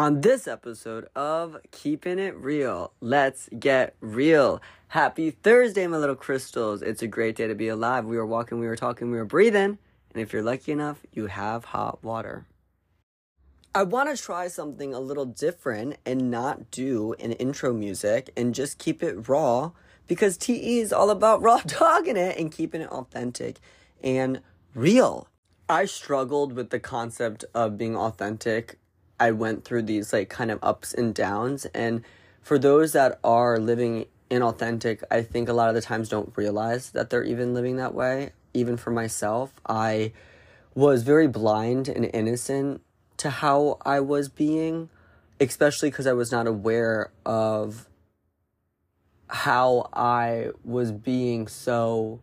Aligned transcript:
On 0.00 0.22
this 0.22 0.48
episode 0.48 1.08
of 1.14 1.58
Keeping 1.72 2.18
It 2.18 2.34
Real, 2.34 2.94
let's 3.02 3.50
get 3.58 3.96
real. 4.00 4.62
Happy 4.88 5.30
Thursday, 5.30 5.86
my 5.86 5.98
little 5.98 6.16
crystals. 6.16 6.80
It's 6.80 7.02
a 7.02 7.06
great 7.06 7.36
day 7.36 7.46
to 7.46 7.54
be 7.54 7.68
alive. 7.68 8.06
We 8.06 8.16
were 8.16 8.24
walking, 8.24 8.58
we 8.58 8.66
were 8.66 8.76
talking, 8.76 9.10
we 9.10 9.18
were 9.18 9.26
breathing. 9.26 9.76
And 10.14 10.22
if 10.22 10.32
you're 10.32 10.42
lucky 10.42 10.72
enough, 10.72 11.04
you 11.12 11.26
have 11.26 11.66
hot 11.66 12.02
water. 12.02 12.46
I 13.74 13.82
want 13.82 14.08
to 14.08 14.16
try 14.16 14.48
something 14.48 14.94
a 14.94 15.00
little 15.00 15.26
different 15.26 15.98
and 16.06 16.30
not 16.30 16.70
do 16.70 17.12
an 17.20 17.32
intro 17.32 17.74
music 17.74 18.30
and 18.38 18.54
just 18.54 18.78
keep 18.78 19.02
it 19.02 19.28
raw 19.28 19.72
because 20.06 20.38
TE 20.38 20.78
is 20.78 20.94
all 20.94 21.10
about 21.10 21.42
raw 21.42 21.60
dogging 21.66 22.16
it 22.16 22.38
and 22.38 22.50
keeping 22.50 22.80
it 22.80 22.88
authentic 22.88 23.58
and 24.02 24.40
real. 24.74 25.28
I 25.68 25.84
struggled 25.84 26.54
with 26.54 26.70
the 26.70 26.80
concept 26.80 27.44
of 27.54 27.76
being 27.76 27.94
authentic 27.94 28.79
I 29.20 29.30
went 29.32 29.64
through 29.64 29.82
these 29.82 30.12
like 30.12 30.30
kind 30.30 30.50
of 30.50 30.58
ups 30.62 30.94
and 30.94 31.14
downs. 31.14 31.66
And 31.66 32.02
for 32.40 32.58
those 32.58 32.92
that 32.92 33.20
are 33.22 33.58
living 33.58 34.06
inauthentic, 34.30 35.02
I 35.10 35.22
think 35.22 35.48
a 35.48 35.52
lot 35.52 35.68
of 35.68 35.74
the 35.74 35.82
times 35.82 36.08
don't 36.08 36.32
realize 36.36 36.90
that 36.92 37.10
they're 37.10 37.22
even 37.22 37.52
living 37.52 37.76
that 37.76 37.94
way. 37.94 38.30
Even 38.54 38.76
for 38.78 38.90
myself, 38.90 39.52
I 39.68 40.12
was 40.74 41.02
very 41.02 41.28
blind 41.28 41.88
and 41.88 42.08
innocent 42.14 42.80
to 43.18 43.28
how 43.28 43.76
I 43.84 44.00
was 44.00 44.30
being, 44.30 44.88
especially 45.38 45.90
because 45.90 46.06
I 46.06 46.14
was 46.14 46.32
not 46.32 46.46
aware 46.46 47.12
of 47.26 47.86
how 49.28 49.88
I 49.92 50.48
was 50.64 50.90
being 50.90 51.46
so 51.46 52.20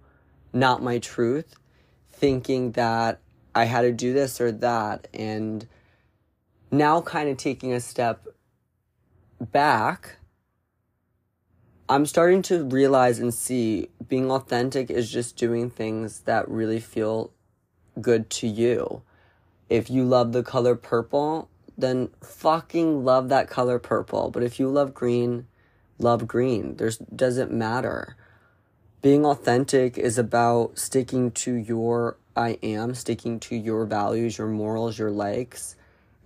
not 0.52 0.81
my 0.81 0.98
truth, 0.98 1.55
thinking 2.11 2.72
that 2.72 3.20
I 3.53 3.66
had 3.66 3.81
to 3.81 3.91
do 3.91 4.14
this 4.14 4.41
or 4.41 4.52
that. 4.52 5.08
And 5.14 5.67
now 6.71 7.02
kind 7.02 7.30
of 7.30 7.38
taking 7.38 7.73
a 7.73 7.80
step 7.80 8.27
back, 9.39 10.17
I'm 11.89 12.05
starting 12.05 12.42
to 12.44 12.66
realize 12.66 13.19
and 13.19 13.33
see 13.33 13.89
being 14.08 14.30
authentic 14.30 14.89
is 14.89 15.09
just 15.09 15.38
doing 15.38 15.69
things 15.69 16.22
that 16.22 16.47
really 16.50 16.80
feel 16.80 17.31
good 18.02 18.30
to 18.31 18.47
you. 18.47 19.03
If 19.69 19.89
you 19.89 20.03
love 20.03 20.33
the 20.33 20.44
color 20.44 20.75
purple, 20.75 21.50
then 21.77 22.09
fucking 22.22 23.05
love 23.05 23.30
that 23.30 23.49
color 23.49 23.80
purple. 23.80 24.31
But 24.31 24.44
if 24.44 24.59
you 24.59 24.67
love 24.67 24.94
green, 24.94 25.47
love 25.97 26.27
green. 26.27 26.75
There's 26.75 26.97
doesn't 26.97 27.52
matter. 27.52 28.17
Being 29.02 29.25
authentic 29.25 29.97
is 29.97 30.17
about 30.17 30.77
sticking 30.77 31.31
to 31.31 31.53
your 31.53 32.17
I 32.36 32.59
am, 32.61 32.95
sticking 32.95 33.39
to 33.42 33.55
your 33.55 33.86
values, 33.86 34.38
your 34.38 34.47
morals, 34.47 34.99
your 34.99 35.11
likes, 35.11 35.77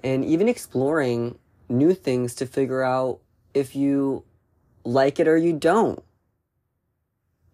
and 0.03 0.25
even 0.25 0.47
exploring 0.47 1.37
new 1.69 1.93
things 1.93 2.35
to 2.35 2.45
figure 2.45 2.83
out 2.83 3.19
if 3.53 3.75
you 3.75 4.23
like 4.83 5.19
it 5.19 5.27
or 5.27 5.37
you 5.37 5.53
don't. 5.53 6.03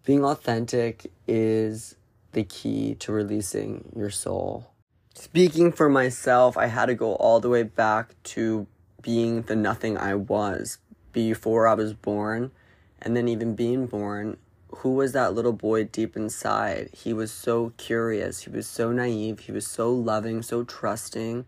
Being 0.04 0.24
authentic 0.24 1.10
is 1.26 1.96
the 2.32 2.44
key 2.44 2.94
to 2.96 3.12
releasing 3.12 3.92
your 3.94 4.10
soul. 4.10 4.70
Speaking 5.14 5.72
for 5.72 5.88
myself, 5.88 6.56
I 6.56 6.66
had 6.66 6.86
to 6.86 6.94
go 6.94 7.14
all 7.16 7.40
the 7.40 7.48
way 7.48 7.62
back 7.62 8.14
to 8.22 8.66
being 9.02 9.42
the 9.42 9.56
nothing 9.56 9.98
I 9.98 10.14
was 10.14 10.78
before 11.12 11.66
I 11.66 11.74
was 11.74 11.92
born, 11.92 12.52
and 13.00 13.16
then 13.16 13.28
even 13.28 13.54
being 13.54 13.86
born. 13.86 14.36
Who 14.76 14.94
was 14.94 15.12
that 15.12 15.34
little 15.34 15.52
boy 15.52 15.84
deep 15.84 16.16
inside? 16.16 16.90
He 16.92 17.12
was 17.12 17.32
so 17.32 17.72
curious, 17.76 18.42
he 18.42 18.50
was 18.50 18.66
so 18.66 18.92
naive, 18.92 19.40
he 19.40 19.52
was 19.52 19.66
so 19.66 19.92
loving, 19.92 20.42
so 20.42 20.62
trusting 20.62 21.46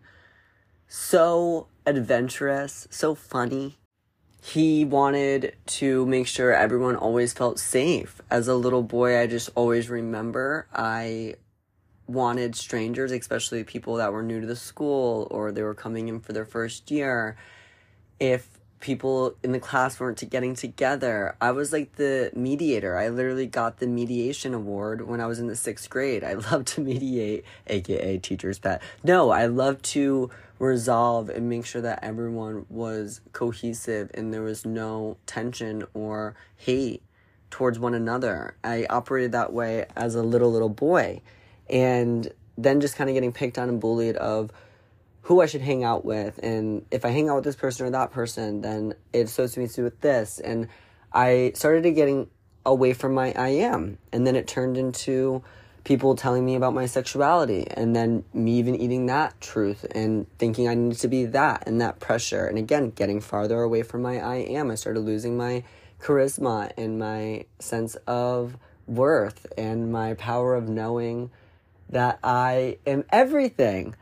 so 0.93 1.67
adventurous, 1.85 2.85
so 2.91 3.15
funny. 3.15 3.77
He 4.43 4.83
wanted 4.83 5.55
to 5.67 6.05
make 6.05 6.27
sure 6.27 6.53
everyone 6.53 6.97
always 6.97 7.31
felt 7.31 7.59
safe. 7.59 8.19
As 8.29 8.49
a 8.49 8.55
little 8.55 8.83
boy, 8.83 9.17
I 9.17 9.25
just 9.25 9.49
always 9.55 9.89
remember 9.89 10.67
I 10.73 11.35
wanted 12.07 12.57
strangers, 12.57 13.13
especially 13.13 13.63
people 13.63 13.95
that 13.95 14.11
were 14.11 14.21
new 14.21 14.41
to 14.41 14.47
the 14.47 14.57
school 14.57 15.29
or 15.31 15.53
they 15.53 15.63
were 15.63 15.73
coming 15.73 16.09
in 16.09 16.19
for 16.19 16.33
their 16.33 16.43
first 16.43 16.91
year. 16.91 17.37
If 18.19 18.49
people 18.81 19.35
in 19.43 19.53
the 19.53 19.59
class 19.59 19.99
weren't 19.99 20.27
getting 20.29 20.55
together. 20.55 21.35
I 21.39 21.51
was 21.51 21.71
like 21.71 21.95
the 21.95 22.31
mediator. 22.35 22.97
I 22.97 23.07
literally 23.07 23.45
got 23.45 23.77
the 23.77 23.87
mediation 23.87 24.53
award 24.53 25.07
when 25.07 25.21
I 25.21 25.27
was 25.27 25.39
in 25.39 25.47
the 25.47 25.55
sixth 25.55 25.89
grade. 25.89 26.23
I 26.23 26.33
love 26.51 26.65
to 26.65 26.81
mediate, 26.81 27.45
aka 27.67 28.17
teacher's 28.17 28.59
pet. 28.59 28.81
No, 29.03 29.29
I 29.29 29.45
love 29.45 29.81
to 29.83 30.29
resolve 30.61 31.29
and 31.29 31.49
make 31.49 31.65
sure 31.65 31.81
that 31.81 31.99
everyone 32.03 32.65
was 32.69 33.21
cohesive 33.33 34.11
and 34.13 34.31
there 34.31 34.43
was 34.43 34.63
no 34.63 35.17
tension 35.25 35.83
or 35.95 36.35
hate 36.55 37.01
towards 37.49 37.79
one 37.79 37.95
another. 37.95 38.55
I 38.63 38.85
operated 38.89 39.31
that 39.31 39.51
way 39.51 39.87
as 39.95 40.13
a 40.13 40.21
little 40.21 40.51
little 40.51 40.69
boy. 40.69 41.21
And 41.69 42.31
then 42.57 42.79
just 42.79 42.95
kind 42.95 43.09
of 43.09 43.15
getting 43.15 43.33
picked 43.33 43.57
on 43.57 43.69
and 43.69 43.81
bullied 43.81 44.17
of 44.17 44.51
who 45.21 45.41
I 45.41 45.47
should 45.47 45.61
hang 45.61 45.83
out 45.83 46.05
with. 46.05 46.39
And 46.43 46.85
if 46.91 47.05
I 47.05 47.09
hang 47.09 47.27
out 47.27 47.35
with 47.35 47.43
this 47.43 47.55
person 47.55 47.87
or 47.87 47.89
that 47.91 48.11
person, 48.11 48.61
then 48.61 48.93
it 49.13 49.21
associates 49.21 49.77
me 49.77 49.83
with 49.83 49.99
this. 50.01 50.39
And 50.39 50.67
I 51.11 51.53
started 51.55 51.89
getting 51.95 52.29
away 52.65 52.93
from 52.93 53.15
my 53.15 53.33
I 53.33 53.49
am. 53.49 53.97
And 54.11 54.27
then 54.27 54.35
it 54.35 54.47
turned 54.47 54.77
into 54.77 55.43
people 55.83 56.15
telling 56.15 56.45
me 56.45 56.55
about 56.55 56.73
my 56.73 56.85
sexuality 56.85 57.65
and 57.71 57.95
then 57.95 58.23
me 58.33 58.59
even 58.59 58.75
eating 58.75 59.07
that 59.07 59.39
truth 59.41 59.85
and 59.95 60.27
thinking 60.37 60.67
I 60.67 60.75
needed 60.75 60.99
to 60.99 61.07
be 61.07 61.25
that 61.25 61.63
and 61.65 61.81
that 61.81 61.99
pressure. 61.99 62.45
And 62.45 62.57
again, 62.57 62.91
getting 62.91 63.19
farther 63.19 63.61
away 63.61 63.83
from 63.83 64.01
my 64.03 64.19
I 64.19 64.35
am. 64.35 64.69
I 64.69 64.75
started 64.75 64.99
losing 65.01 65.37
my 65.37 65.63
charisma 65.99 66.71
and 66.77 66.99
my 66.99 67.45
sense 67.59 67.95
of 68.07 68.57
worth 68.87 69.47
and 69.57 69.91
my 69.91 70.13
power 70.15 70.55
of 70.55 70.69
knowing 70.69 71.31
that 71.89 72.19
I 72.23 72.77
am 72.85 73.03
everything 73.09 73.95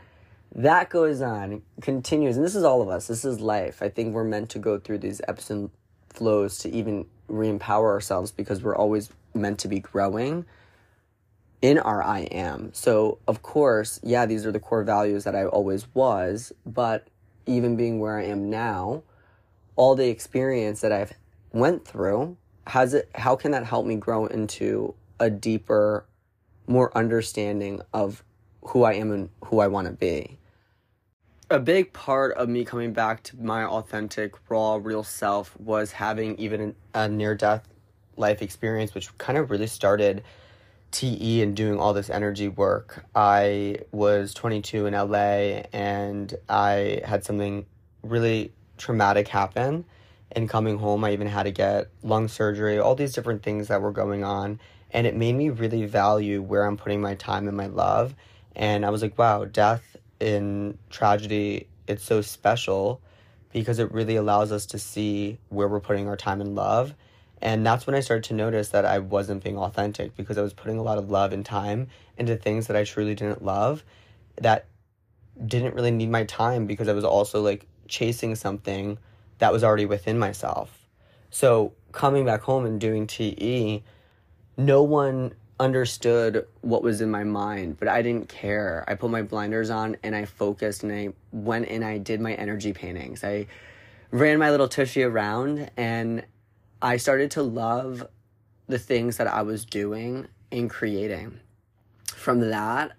that 0.56 0.90
goes 0.90 1.22
on, 1.22 1.62
continues, 1.82 2.36
and 2.36 2.46
this 2.46 2.56
is 2.56 2.64
all 2.64 2.82
of 2.82 2.90
us. 2.90 3.08
This 3.08 3.24
is 3.24 3.40
life. 3.40 3.82
I 3.82 3.90
think 3.90 4.14
we're 4.14 4.24
meant 4.24 4.50
to 4.52 4.60
go 4.60 4.80
through 4.80 4.98
these 5.00 5.22
ebbs 5.28 5.50
and 5.52 5.70
flows 6.10 6.58
to 6.60 6.70
even 6.70 7.06
re-empower 7.28 7.92
ourselves 7.92 8.32
because 8.32 8.64
we're 8.64 8.76
always 8.76 9.10
meant 9.34 9.60
to 9.60 9.68
be 9.68 9.80
growing 9.80 10.46
in 11.62 11.78
our 11.78 12.04
I 12.04 12.22
am. 12.32 12.72
So 12.74 13.20
of 13.28 13.42
course, 13.42 14.00
yeah, 14.04 14.26
these 14.26 14.46
are 14.46 14.52
the 14.52 14.60
core 14.60 14.84
values 14.84 15.24
that 15.24 15.36
I 15.36 15.46
always 15.46 15.88
was, 15.94 16.54
but 16.66 17.08
even 17.46 17.76
being 17.76 18.00
where 18.00 18.18
I 18.18 18.26
am 18.26 18.50
now, 18.50 19.04
all 19.76 19.96
the 19.96 20.10
experience 20.10 20.82
that 20.82 20.92
I've 20.92 21.14
went 21.52 21.86
through, 21.86 22.38
has 22.68 22.94
it 22.94 23.10
how 23.16 23.36
can 23.36 23.52
that 23.52 23.66
help 23.66 23.86
me 23.86 23.96
grow 23.96 24.26
into 24.28 24.94
a 25.20 25.30
deeper, 25.30 26.06
more 26.68 26.96
understanding 26.98 27.82
of 27.94 28.24
who 28.62 28.84
I 28.84 28.94
am 28.94 29.12
and 29.12 29.30
who 29.46 29.60
I 29.60 29.68
want 29.68 29.88
to 29.88 29.94
be? 29.94 30.40
a 31.50 31.60
big 31.60 31.92
part 31.94 32.36
of 32.38 32.48
me 32.48 32.64
coming 32.64 32.94
back 32.94 33.24
to 33.24 33.38
my 33.42 33.66
authentic, 33.66 34.36
raw, 34.50 34.80
real 34.82 35.04
self 35.04 35.60
was 35.60 35.92
having 35.92 36.38
even 36.38 36.76
a 36.94 37.10
near 37.10 37.34
death 37.34 37.68
life 38.18 38.42
experience, 38.42 38.94
which 38.94 39.16
kind 39.18 39.38
of 39.38 39.50
really 39.50 39.68
started 39.68 40.24
TE 40.92 41.42
and 41.42 41.56
doing 41.56 41.80
all 41.80 41.94
this 41.94 42.10
energy 42.10 42.48
work. 42.48 43.06
I 43.16 43.80
was 43.92 44.34
22 44.34 44.88
in 44.88 44.94
LA 44.94 45.64
and 45.74 46.34
I 46.48 47.02
had 47.06 47.24
something 47.24 47.66
really 48.04 48.54
traumatic 48.78 49.28
happen. 49.28 49.86
And 50.32 50.48
coming 50.48 50.78
home, 50.78 51.04
I 51.04 51.14
even 51.14 51.28
had 51.28 51.44
to 51.44 51.52
get 51.52 51.90
lung 52.04 52.28
surgery, 52.28 52.80
all 52.80 52.96
these 52.96 53.14
different 53.14 53.44
things 53.44 53.68
that 53.68 53.82
were 53.82 53.92
going 53.92 54.24
on. 54.24 54.60
And 54.92 55.06
it 55.08 55.16
made 55.16 55.36
me 55.36 55.50
really 55.50 55.86
value 55.86 56.42
where 56.42 56.66
I'm 56.66 56.78
putting 56.78 57.02
my 57.02 57.16
time 57.16 57.48
and 57.48 57.58
my 57.58 57.68
love. 57.68 58.16
And 58.56 58.86
I 58.86 58.90
was 58.90 59.02
like, 59.02 59.18
wow, 59.18 59.46
death 59.46 59.96
in 60.20 60.78
tragedy, 60.90 61.68
it's 61.88 62.04
so 62.04 62.22
special 62.22 63.02
because 63.52 63.80
it 63.80 63.92
really 63.92 64.16
allows 64.16 64.52
us 64.52 64.68
to 64.68 64.80
see 64.80 65.40
where 65.50 65.68
we're 65.68 65.80
putting 65.80 66.08
our 66.08 66.18
time 66.18 66.42
and 66.42 66.56
love. 66.56 66.94
And 67.42 67.66
that's 67.66 67.88
when 67.88 67.96
I 67.96 68.02
started 68.02 68.26
to 68.26 68.34
notice 68.34 68.70
that 68.70 68.86
I 68.86 69.00
wasn't 69.00 69.44
being 69.44 69.58
authentic 69.58 70.16
because 70.16 70.38
I 70.38 70.42
was 70.42 70.54
putting 70.54 70.78
a 70.78 70.84
lot 70.84 70.98
of 70.98 71.10
love 71.10 71.32
and 71.32 71.46
time 71.46 71.88
into 72.18 72.36
things 72.36 72.68
that 72.68 72.76
I 72.76 72.84
truly 72.84 73.16
didn't 73.16 73.44
love 73.44 73.84
that 74.42 74.66
didn't 75.46 75.74
really 75.74 75.92
need 75.92 76.10
my 76.10 76.26
time 76.26 76.66
because 76.66 76.88
I 76.88 76.94
was 76.94 77.06
also 77.06 77.42
like 77.42 77.66
chasing 77.88 78.36
something 78.36 78.98
that 79.38 79.54
was 79.54 79.64
already 79.64 79.86
within 79.86 80.20
myself. 80.20 80.88
So 81.30 81.74
coming 81.92 82.26
back 82.26 82.42
home 82.42 82.66
and 82.66 82.80
doing 82.80 83.08
TE, 83.08 83.84
no 84.58 84.84
one 84.84 85.34
understood 85.60 86.46
what 86.62 86.84
was 86.84 87.02
in 87.02 87.12
my 87.12 87.24
mind, 87.24 87.78
but 87.80 87.88
I 87.88 88.02
didn't 88.02 88.30
care. 88.30 88.84
I 88.88 88.96
put 88.96 89.10
my 89.10 89.22
blinders 89.22 89.70
on 89.70 89.98
and 90.04 90.16
I 90.16 90.26
focused 90.26 90.84
and 90.84 90.92
I 90.92 91.10
went 91.32 91.68
and 91.68 91.84
I 91.84 91.98
did 91.98 92.22
my 92.22 92.34
energy 92.34 92.74
paintings. 92.74 93.24
I 93.24 93.48
ran 94.12 94.40
my 94.40 94.52
little 94.52 94.68
tushy 94.68 95.04
around 95.04 95.70
and 95.78 96.26
I 96.82 96.96
started 96.96 97.32
to 97.32 97.44
love 97.44 98.08
the 98.68 98.80
things 98.80 99.18
that 99.18 99.28
I 99.28 99.42
was 99.42 99.66
doing 99.66 100.28
and 100.50 100.70
creating. 100.70 101.42
From 102.06 102.40
that, 102.52 102.94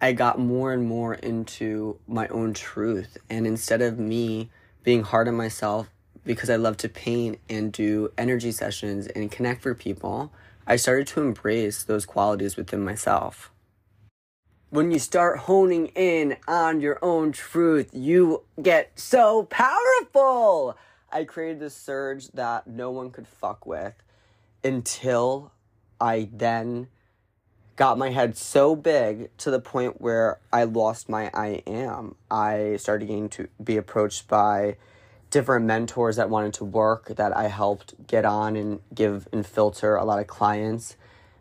I 0.00 0.12
got 0.12 0.38
more 0.38 0.72
and 0.72 0.84
more 0.84 1.14
into 1.14 1.98
my 2.08 2.28
own 2.28 2.54
truth. 2.54 3.18
And 3.28 3.46
instead 3.46 3.82
of 3.82 3.98
me 3.98 4.48
being 4.82 5.02
hard 5.02 5.28
on 5.28 5.34
myself 5.34 5.90
because 6.24 6.48
I 6.48 6.56
love 6.56 6.78
to 6.78 6.88
paint 6.88 7.38
and 7.50 7.70
do 7.70 8.10
energy 8.16 8.52
sessions 8.52 9.06
and 9.08 9.30
connect 9.30 9.60
for 9.60 9.74
people, 9.74 10.32
I 10.66 10.76
started 10.76 11.06
to 11.08 11.20
embrace 11.20 11.82
those 11.82 12.06
qualities 12.06 12.56
within 12.56 12.82
myself. 12.82 13.50
When 14.70 14.92
you 14.92 14.98
start 14.98 15.40
honing 15.40 15.88
in 15.88 16.36
on 16.48 16.80
your 16.80 16.98
own 17.02 17.32
truth, 17.32 17.90
you 17.92 18.44
get 18.62 18.98
so 18.98 19.42
powerful. 19.50 20.78
I 21.12 21.24
created 21.24 21.60
this 21.60 21.74
surge 21.74 22.28
that 22.28 22.66
no 22.66 22.90
one 22.90 23.10
could 23.10 23.26
fuck 23.26 23.66
with 23.66 23.94
until 24.62 25.52
I 26.00 26.28
then 26.32 26.88
got 27.76 27.98
my 27.98 28.10
head 28.10 28.36
so 28.36 28.76
big 28.76 29.34
to 29.38 29.50
the 29.50 29.60
point 29.60 30.00
where 30.00 30.38
I 30.52 30.64
lost 30.64 31.08
my 31.08 31.30
I 31.32 31.62
am. 31.66 32.14
I 32.30 32.76
started 32.76 33.06
getting 33.06 33.28
to 33.30 33.48
be 33.62 33.76
approached 33.76 34.28
by 34.28 34.76
different 35.30 35.64
mentors 35.64 36.16
that 36.16 36.28
wanted 36.28 36.52
to 36.54 36.64
work 36.64 37.08
that 37.16 37.36
I 37.36 37.48
helped 37.48 38.06
get 38.06 38.24
on 38.24 38.56
and 38.56 38.80
give 38.94 39.28
and 39.32 39.46
filter 39.46 39.96
a 39.96 40.04
lot 40.04 40.18
of 40.18 40.26
clients, 40.26 40.96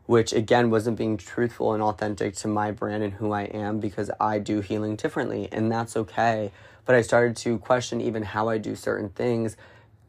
which 0.06 0.31
again 0.31 0.69
wasn't 0.69 0.98
being 0.98 1.18
truthful 1.18 1.74
and 1.74 1.83
authentic 1.83 2.36
to 2.38 2.48
my 2.48 2.72
brand 2.72 3.04
and 3.04 3.13
who 3.13 3.31
I 3.31 3.44
am 3.44 3.80
because 3.80 4.10
I 4.19 4.39
do 4.39 4.62
healing 4.62 4.95
differently 4.95 5.50
and 5.51 5.72
that's 5.72 5.98
okay. 5.98 6.51
But 6.89 6.95
I 6.95 7.01
started 7.01 7.36
to 7.36 7.59
question 7.59 8.01
even 8.01 8.24
how 8.24 8.50
I 8.50 8.57
do 8.57 8.75
certain 8.75 9.09
things 9.09 9.57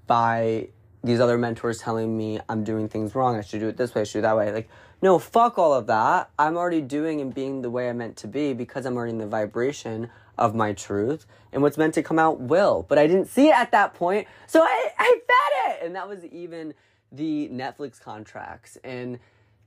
by 0.06 0.68
these 1.04 1.20
other 1.20 1.36
mentors 1.36 1.76
telling 1.76 2.16
me 2.16 2.40
I'm 2.48 2.64
doing 2.64 2.88
things 2.88 3.14
wrong. 3.14 3.36
I 3.36 3.42
should 3.42 3.60
do 3.60 3.68
it 3.68 3.76
this 3.76 3.94
way, 3.94 4.00
I 4.00 4.04
should 4.04 4.12
do 4.14 4.18
it 4.20 4.22
that 4.22 4.36
way. 4.38 4.50
Like, 4.50 4.70
no, 5.02 5.18
fuck 5.18 5.58
all 5.58 5.74
of 5.74 5.86
that. 5.88 6.30
I'm 6.38 6.56
already 6.56 6.80
doing 6.80 7.20
and 7.20 7.34
being 7.34 7.60
the 7.60 7.68
way 7.68 7.90
I 7.90 7.92
meant 7.92 8.16
to 8.16 8.26
be 8.26 8.54
because 8.54 8.86
I'm 8.86 8.96
already 8.96 9.12
in 9.12 9.18
the 9.18 9.26
vibration 9.26 10.08
of 10.38 10.54
my 10.54 10.72
truth 10.72 11.26
and 11.52 11.60
what's 11.60 11.76
meant 11.76 11.92
to 11.96 12.02
come 12.02 12.18
out 12.18 12.40
will. 12.40 12.86
But 12.88 12.96
I 12.96 13.06
didn't 13.06 13.26
see 13.26 13.48
it 13.48 13.54
at 13.54 13.72
that 13.72 13.92
point, 13.92 14.26
so 14.46 14.62
I, 14.62 14.90
I 14.98 15.20
fed 15.26 15.74
it. 15.74 15.84
And 15.84 15.94
that 15.96 16.08
was 16.08 16.24
even 16.24 16.72
the 17.12 17.50
Netflix 17.50 18.00
contracts 18.00 18.78
and 18.82 19.18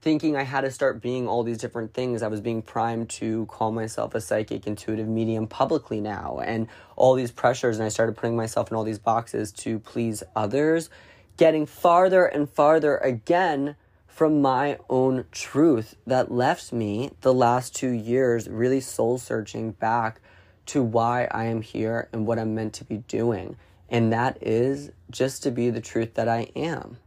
thinking 0.04 0.36
I 0.36 0.44
had 0.44 0.62
to 0.62 0.72
start 0.72 1.02
being 1.02 1.30
all 1.30 1.44
these 1.44 1.58
different 1.58 1.94
things. 1.94 2.22
I 2.22 2.28
was 2.28 2.42
being 2.42 2.62
primed 2.62 3.10
to 3.12 3.46
call 3.46 3.72
myself 3.72 4.14
a 4.14 4.20
psychic 4.20 4.68
intuitive 4.68 5.08
medium 5.08 5.48
publicly 5.48 6.02
now 6.02 6.42
and 6.44 6.68
all 6.98 7.16
these 7.16 7.32
pressures. 7.32 7.78
And 7.78 7.86
I 7.86 7.90
started 7.90 8.18
putting 8.18 8.36
myself 8.36 8.70
in 8.70 8.76
all 8.76 8.84
these 8.84 9.00
boxes 9.00 9.54
to 9.54 9.80
please 9.80 10.22
others, 10.36 10.90
getting 11.38 11.66
farther 11.66 12.26
and 12.26 12.50
farther 12.50 12.98
again 12.98 13.78
from 14.06 14.42
my 14.42 14.78
own 14.90 15.24
truth 15.32 15.96
that 16.06 16.30
left 16.30 16.74
me 16.74 17.12
the 17.22 17.34
last 17.34 17.74
two 17.74 17.92
years 17.92 18.50
really 18.50 18.82
soul 18.82 19.18
searching 19.18 19.72
back 19.72 20.20
to 20.66 20.84
why 20.84 21.30
I 21.32 21.46
am 21.46 21.62
here 21.62 22.10
and 22.12 22.28
what 22.28 22.40
I'm 22.40 22.54
meant 22.54 22.74
to 22.74 22.84
be 22.84 22.98
doing. 22.98 23.56
And 23.90 24.12
that 24.12 24.38
is 24.42 24.92
just 25.10 25.44
to 25.44 25.52
be 25.52 25.70
the 25.70 25.80
truth 25.80 26.16
that 26.16 26.28
I 26.28 26.52
am. 26.58 26.98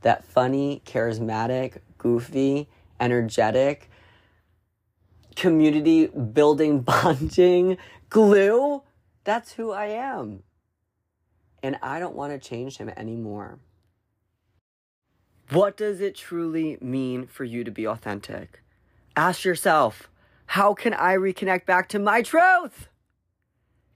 That 0.00 0.24
funny, 0.24 0.80
charismatic, 0.86 1.78
goofy, 1.98 2.68
energetic, 3.00 3.90
community 5.36 6.06
building, 6.06 6.80
bonding 6.82 7.76
glue. 8.08 8.82
That's 9.24 9.52
who 9.52 9.70
I 9.70 9.86
am. 9.86 10.42
And 11.62 11.78
I 11.82 11.98
don't 11.98 12.14
want 12.14 12.32
to 12.32 12.48
change 12.48 12.78
him 12.78 12.88
anymore. 12.96 13.58
What 15.50 15.76
does 15.76 16.00
it 16.00 16.14
truly 16.14 16.78
mean 16.80 17.26
for 17.26 17.44
you 17.44 17.64
to 17.64 17.70
be 17.70 17.86
authentic? 17.86 18.62
Ask 19.16 19.44
yourself, 19.44 20.08
how 20.46 20.74
can 20.74 20.94
I 20.94 21.16
reconnect 21.16 21.66
back 21.66 21.88
to 21.90 21.98
my 21.98 22.22
truth? 22.22 22.88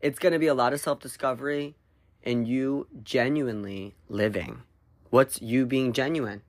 It's 0.00 0.18
going 0.18 0.32
to 0.32 0.38
be 0.38 0.46
a 0.46 0.54
lot 0.54 0.72
of 0.72 0.80
self 0.80 1.00
discovery 1.00 1.76
and 2.24 2.48
you 2.48 2.88
genuinely 3.02 3.94
living. 4.08 4.62
What's 5.10 5.42
you 5.42 5.66
being 5.66 5.92
genuine 5.92 6.42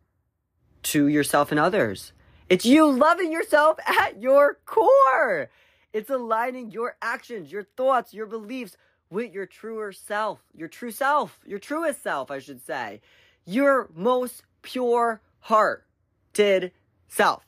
to 0.84 1.08
yourself 1.08 1.52
and 1.52 1.60
others? 1.60 2.14
It's 2.50 2.66
you 2.66 2.90
loving 2.92 3.32
yourself 3.32 3.78
at 3.86 4.22
your 4.22 4.60
core. 4.66 5.50
It's 5.92 6.10
aligning 6.10 6.72
your 6.72 6.98
actions, 7.02 7.52
your 7.52 7.64
thoughts, 7.64 8.14
your 8.14 8.26
beliefs 8.26 8.78
with 9.10 9.34
your 9.34 9.46
truer 9.46 9.92
self, 9.92 10.40
your 10.56 10.68
true 10.68 10.92
self, 10.92 11.40
your 11.46 11.60
truest 11.60 12.02
self, 12.02 12.32
I 12.32 12.40
should 12.40 12.66
say, 12.66 13.02
your 13.46 13.90
most 13.94 14.44
pure 14.62 15.22
hearted 15.42 16.72
self. 17.08 17.44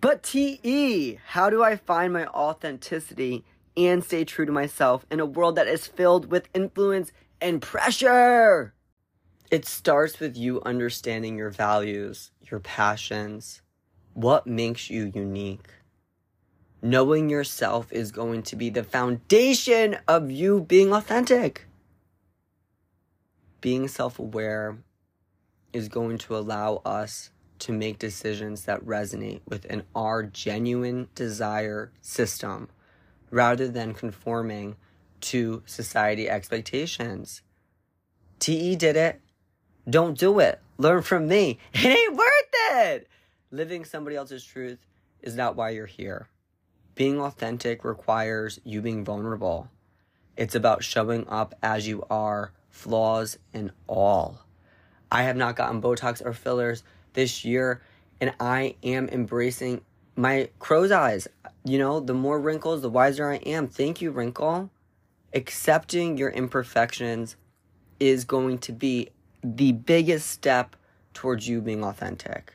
But 0.00 0.22
TE, 0.22 1.18
how 1.26 1.50
do 1.50 1.62
I 1.62 1.76
find 1.76 2.12
my 2.12 2.26
authenticity 2.26 3.44
and 3.76 4.04
stay 4.04 4.24
true 4.24 4.46
to 4.46 4.52
myself 4.52 5.06
in 5.10 5.20
a 5.20 5.26
world 5.26 5.56
that 5.56 5.68
is 5.68 5.86
filled 5.86 6.30
with 6.30 6.48
influence 6.54 7.12
and 7.40 7.62
pressure. 7.62 8.74
It 9.50 9.66
starts 9.66 10.20
with 10.20 10.36
you 10.36 10.62
understanding 10.64 11.36
your 11.36 11.50
values, 11.50 12.30
your 12.48 12.60
passions, 12.60 13.62
what 14.14 14.46
makes 14.46 14.88
you 14.88 15.10
unique. 15.12 15.66
Knowing 16.80 17.28
yourself 17.28 17.92
is 17.92 18.12
going 18.12 18.44
to 18.44 18.54
be 18.54 18.70
the 18.70 18.84
foundation 18.84 19.98
of 20.06 20.30
you 20.30 20.60
being 20.60 20.92
authentic. 20.92 21.66
Being 23.60 23.88
self 23.88 24.20
aware 24.20 24.78
is 25.72 25.88
going 25.88 26.18
to 26.18 26.36
allow 26.36 26.80
us 26.84 27.30
to 27.58 27.72
make 27.72 27.98
decisions 27.98 28.66
that 28.66 28.84
resonate 28.86 29.40
within 29.46 29.82
our 29.96 30.22
genuine 30.22 31.08
desire 31.16 31.90
system 32.00 32.68
rather 33.30 33.66
than 33.66 33.94
conforming 33.94 34.76
to 35.20 35.62
society 35.66 36.30
expectations. 36.30 37.42
TE 38.38 38.76
did 38.76 38.96
it. 38.96 39.20
Don't 39.90 40.16
do 40.16 40.38
it. 40.38 40.60
Learn 40.78 41.02
from 41.02 41.28
me. 41.28 41.58
It 41.74 41.86
ain't 41.86 42.16
worth 42.16 42.28
it. 42.72 43.08
Living 43.50 43.84
somebody 43.84 44.16
else's 44.16 44.44
truth 44.44 44.78
is 45.20 45.34
not 45.34 45.56
why 45.56 45.70
you're 45.70 45.86
here. 45.86 46.28
Being 46.94 47.20
authentic 47.20 47.84
requires 47.84 48.60
you 48.64 48.80
being 48.80 49.04
vulnerable. 49.04 49.68
It's 50.36 50.54
about 50.54 50.84
showing 50.84 51.28
up 51.28 51.54
as 51.62 51.88
you 51.88 52.04
are, 52.08 52.52
flaws 52.68 53.38
and 53.52 53.72
all. 53.86 54.38
I 55.10 55.24
have 55.24 55.36
not 55.36 55.56
gotten 55.56 55.82
Botox 55.82 56.24
or 56.24 56.32
fillers 56.32 56.84
this 57.14 57.44
year, 57.44 57.82
and 58.20 58.32
I 58.38 58.76
am 58.82 59.08
embracing 59.08 59.80
my 60.14 60.50
crow's 60.58 60.92
eyes 60.92 61.26
you 61.64 61.78
know, 61.78 62.00
the 62.00 62.14
more 62.14 62.40
wrinkles, 62.40 62.82
the 62.82 62.90
wiser 62.90 63.30
I 63.30 63.36
am. 63.36 63.68
Thank 63.68 64.00
you, 64.00 64.10
wrinkle. 64.10 64.70
Accepting 65.34 66.16
your 66.16 66.30
imperfections 66.30 67.36
is 67.98 68.24
going 68.24 68.58
to 68.58 68.72
be 68.72 69.10
the 69.42 69.72
biggest 69.72 70.28
step 70.28 70.76
towards 71.14 71.48
you 71.48 71.60
being 71.60 71.84
authentic. 71.84 72.54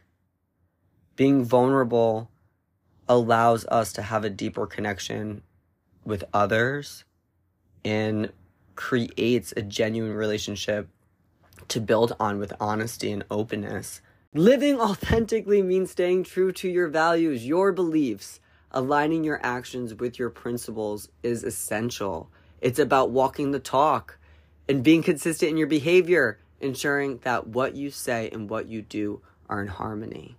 Being 1.15 1.43
vulnerable 1.43 2.29
allows 3.07 3.65
us 3.67 3.93
to 3.93 4.01
have 4.01 4.23
a 4.23 4.29
deeper 4.29 4.65
connection 4.65 5.41
with 6.03 6.23
others 6.33 7.03
and 7.83 8.31
creates 8.75 9.53
a 9.55 9.61
genuine 9.61 10.13
relationship 10.13 10.89
to 11.67 11.79
build 11.79 12.15
on 12.19 12.39
with 12.39 12.53
honesty 12.59 13.11
and 13.11 13.23
openness. 13.31 14.01
Living 14.33 14.79
authentically 14.79 15.61
means 15.61 15.91
staying 15.91 16.23
true 16.23 16.51
to 16.51 16.69
your 16.69 16.89
values, 16.89 17.47
your 17.47 17.71
beliefs, 17.71 18.39
aligning 18.71 19.23
your 19.23 19.39
actions 19.43 19.93
with 19.93 20.19
your 20.19 20.29
principles 20.29 21.07
is 21.23 21.43
essential. 21.43 22.29
It's 22.59 22.79
about 22.79 23.11
walking 23.11 23.51
the 23.51 23.59
talk 23.59 24.17
and 24.67 24.83
being 24.83 25.03
consistent 25.03 25.51
in 25.51 25.57
your 25.57 25.67
behavior, 25.67 26.39
ensuring 26.59 27.19
that 27.24 27.47
what 27.47 27.75
you 27.75 27.91
say 27.91 28.29
and 28.31 28.50
what 28.50 28.67
you 28.67 28.81
do 28.81 29.21
are 29.50 29.62
in 29.62 29.67
harmony. 29.67 30.38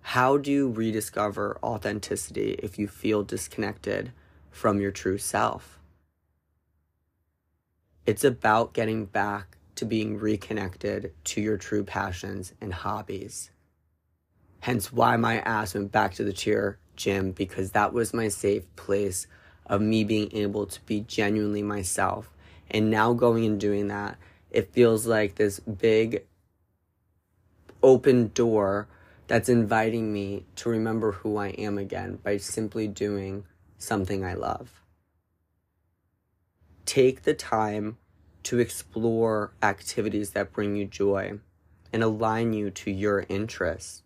How 0.00 0.38
do 0.38 0.50
you 0.50 0.70
rediscover 0.70 1.58
authenticity 1.62 2.52
if 2.62 2.78
you 2.78 2.88
feel 2.88 3.22
disconnected 3.24 4.12
from 4.50 4.80
your 4.80 4.90
true 4.90 5.18
self? 5.18 5.78
It's 8.06 8.24
about 8.24 8.72
getting 8.72 9.04
back 9.04 9.58
to 9.74 9.84
being 9.84 10.18
reconnected 10.18 11.12
to 11.24 11.40
your 11.42 11.58
true 11.58 11.84
passions 11.84 12.54
and 12.60 12.72
hobbies. 12.72 13.50
Hence 14.60 14.92
why 14.92 15.16
my 15.16 15.40
ass 15.40 15.74
went 15.74 15.92
back 15.92 16.14
to 16.14 16.24
the 16.24 16.32
cheer 16.32 16.78
gym 16.96 17.32
because 17.32 17.72
that 17.72 17.92
was 17.92 18.14
my 18.14 18.28
safe 18.28 18.64
place 18.76 19.26
of 19.66 19.80
me 19.80 20.04
being 20.04 20.34
able 20.34 20.66
to 20.66 20.80
be 20.86 21.00
genuinely 21.00 21.62
myself. 21.62 22.34
And 22.70 22.90
now 22.90 23.12
going 23.12 23.44
and 23.44 23.58
doing 23.58 23.88
that, 23.88 24.18
it 24.50 24.72
feels 24.72 25.06
like 25.06 25.34
this 25.34 25.60
big 25.60 26.24
open 27.82 28.28
door 28.28 28.88
that's 29.26 29.48
inviting 29.48 30.12
me 30.12 30.46
to 30.56 30.68
remember 30.68 31.12
who 31.12 31.36
I 31.36 31.48
am 31.48 31.78
again 31.78 32.18
by 32.22 32.38
simply 32.38 32.88
doing 32.88 33.44
something 33.76 34.24
I 34.24 34.34
love. 34.34 34.82
Take 36.86 37.22
the 37.22 37.34
time 37.34 37.98
to 38.44 38.58
explore 38.58 39.52
activities 39.62 40.30
that 40.30 40.52
bring 40.52 40.76
you 40.76 40.86
joy 40.86 41.38
and 41.92 42.02
align 42.02 42.54
you 42.54 42.70
to 42.70 42.90
your 42.90 43.26
interests. 43.28 44.02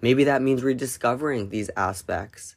Maybe 0.00 0.24
that 0.24 0.42
means 0.42 0.62
rediscovering 0.62 1.48
these 1.48 1.70
aspects 1.76 2.56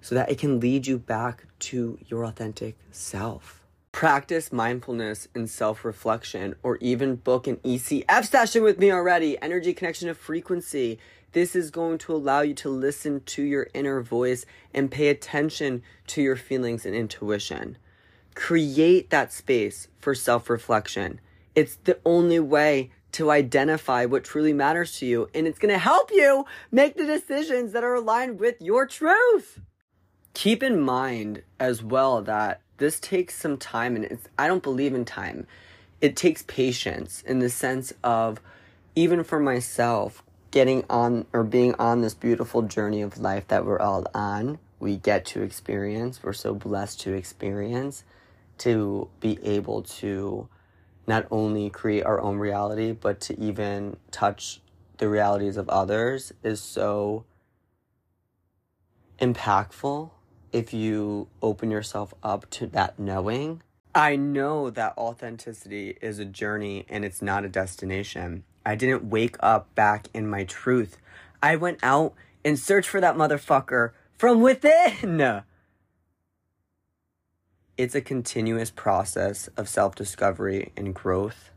so 0.00 0.14
that 0.14 0.30
it 0.30 0.38
can 0.38 0.60
lead 0.60 0.86
you 0.86 0.98
back 0.98 1.46
to 1.60 1.98
your 2.06 2.24
authentic 2.24 2.76
self. 2.90 3.63
Practice 3.94 4.52
mindfulness 4.52 5.28
and 5.36 5.48
self 5.48 5.84
reflection, 5.84 6.56
or 6.64 6.76
even 6.78 7.14
book 7.14 7.46
an 7.46 7.56
ECF 7.58 8.28
session 8.28 8.64
with 8.64 8.76
me 8.76 8.90
already 8.90 9.40
energy 9.40 9.72
connection 9.72 10.08
of 10.08 10.18
frequency. 10.18 10.98
This 11.30 11.54
is 11.54 11.70
going 11.70 11.98
to 11.98 12.12
allow 12.12 12.40
you 12.40 12.54
to 12.54 12.68
listen 12.68 13.22
to 13.26 13.42
your 13.42 13.68
inner 13.72 14.00
voice 14.02 14.46
and 14.74 14.90
pay 14.90 15.08
attention 15.08 15.82
to 16.08 16.20
your 16.20 16.34
feelings 16.34 16.84
and 16.84 16.94
intuition. 16.94 17.78
Create 18.34 19.10
that 19.10 19.32
space 19.32 19.86
for 20.00 20.12
self 20.12 20.50
reflection. 20.50 21.20
It's 21.54 21.76
the 21.76 22.00
only 22.04 22.40
way 22.40 22.90
to 23.12 23.30
identify 23.30 24.06
what 24.06 24.24
truly 24.24 24.52
matters 24.52 24.98
to 24.98 25.06
you, 25.06 25.30
and 25.32 25.46
it's 25.46 25.60
going 25.60 25.72
to 25.72 25.78
help 25.78 26.10
you 26.12 26.44
make 26.72 26.96
the 26.96 27.06
decisions 27.06 27.70
that 27.70 27.84
are 27.84 27.94
aligned 27.94 28.40
with 28.40 28.60
your 28.60 28.86
truth. 28.86 29.60
Keep 30.34 30.62
in 30.64 30.80
mind 30.80 31.42
as 31.60 31.82
well 31.82 32.20
that 32.22 32.60
this 32.78 32.98
takes 32.98 33.36
some 33.36 33.56
time, 33.56 33.94
and 33.96 34.18
I 34.36 34.48
don't 34.48 34.62
believe 34.62 34.92
in 34.92 35.04
time. 35.04 35.46
It 36.00 36.16
takes 36.16 36.42
patience 36.42 37.22
in 37.22 37.38
the 37.38 37.48
sense 37.48 37.92
of, 38.02 38.40
even 38.96 39.22
for 39.22 39.38
myself, 39.38 40.22
getting 40.50 40.84
on 40.90 41.26
or 41.32 41.44
being 41.44 41.74
on 41.76 42.00
this 42.00 42.14
beautiful 42.14 42.62
journey 42.62 43.00
of 43.00 43.18
life 43.18 43.46
that 43.48 43.64
we're 43.64 43.78
all 43.78 44.06
on, 44.12 44.58
we 44.80 44.96
get 44.96 45.24
to 45.24 45.42
experience. 45.42 46.20
We're 46.22 46.32
so 46.32 46.54
blessed 46.54 47.00
to 47.02 47.12
experience, 47.12 48.04
to 48.58 49.08
be 49.20 49.38
able 49.42 49.82
to 49.82 50.48
not 51.06 51.26
only 51.30 51.70
create 51.70 52.04
our 52.04 52.20
own 52.20 52.38
reality, 52.38 52.92
but 52.92 53.20
to 53.22 53.40
even 53.40 53.96
touch 54.10 54.60
the 54.98 55.08
realities 55.08 55.56
of 55.56 55.68
others 55.68 56.32
is 56.42 56.60
so 56.60 57.24
impactful 59.20 60.10
if 60.54 60.72
you 60.72 61.26
open 61.42 61.68
yourself 61.68 62.14
up 62.22 62.48
to 62.48 62.68
that 62.68 62.96
knowing. 62.96 63.60
I 63.92 64.14
know 64.14 64.70
that 64.70 64.96
authenticity 64.96 65.98
is 66.00 66.20
a 66.20 66.24
journey 66.24 66.86
and 66.88 67.04
it's 67.04 67.20
not 67.20 67.44
a 67.44 67.48
destination. 67.48 68.44
I 68.64 68.76
didn't 68.76 69.10
wake 69.10 69.36
up 69.40 69.74
back 69.74 70.06
in 70.14 70.28
my 70.28 70.44
truth. 70.44 70.96
I 71.42 71.56
went 71.56 71.80
out 71.82 72.14
and 72.44 72.56
searched 72.56 72.88
for 72.88 73.00
that 73.00 73.16
motherfucker 73.16 73.90
from 74.16 74.42
within. 74.42 75.42
It's 77.76 77.96
a 77.96 78.00
continuous 78.00 78.70
process 78.70 79.48
of 79.56 79.68
self 79.68 79.96
discovery 79.96 80.70
and 80.76 80.94
growth. 80.94 81.50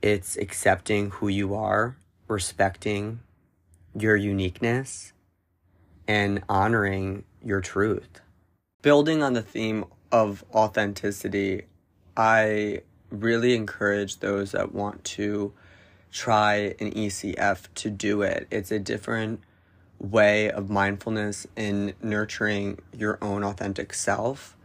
It's 0.00 0.38
accepting 0.38 1.10
who 1.10 1.28
you 1.28 1.54
are, 1.54 1.96
respecting 2.28 3.20
your 3.94 4.16
uniqueness, 4.16 5.12
and 6.08 6.42
honoring 6.48 7.24
your 7.44 7.60
truth. 7.60 8.20
Building 8.82 9.22
on 9.22 9.34
the 9.34 9.42
theme 9.42 9.84
of 10.10 10.44
authenticity, 10.54 11.62
I 12.16 12.82
really 13.10 13.54
encourage 13.54 14.18
those 14.20 14.52
that 14.52 14.74
want 14.74 15.04
to 15.04 15.52
try 16.12 16.74
an 16.80 16.92
ECF 16.92 17.66
to 17.76 17.90
do 17.90 18.22
it. 18.22 18.46
It's 18.50 18.70
a 18.70 18.78
different 18.78 19.40
way 19.98 20.50
of 20.50 20.70
mindfulness 20.70 21.46
in 21.56 21.94
nurturing 22.02 22.78
your 22.96 23.18
own 23.20 23.44
authentic 23.44 23.92
self 23.92 24.56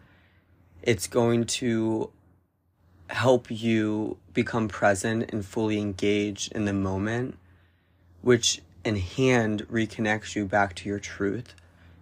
it's 0.85 1.07
going 1.07 1.45
to 1.45 2.11
help 3.09 3.49
you 3.49 4.17
become 4.33 4.67
present 4.67 5.31
and 5.31 5.45
fully 5.45 5.79
engaged 5.79 6.51
in 6.53 6.65
the 6.65 6.73
moment, 6.73 7.37
which 8.21 8.61
in 8.83 8.95
hand 8.97 9.67
reconnects 9.67 10.35
you 10.35 10.45
back 10.45 10.75
to 10.75 10.87
your 10.87 10.99
truth 10.99 11.55